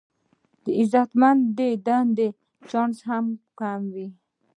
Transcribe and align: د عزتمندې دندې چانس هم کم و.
د 0.63 0.65
عزتمندې 0.81 1.69
دندې 1.85 2.27
چانس 2.69 2.97
هم 3.09 3.25
کم 3.59 3.81
و. 3.93 3.95